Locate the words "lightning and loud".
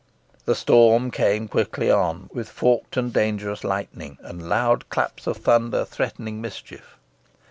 3.63-4.89